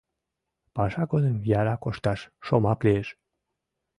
[0.75, 3.07] Паша годым яра кошташ— шомак лиеш.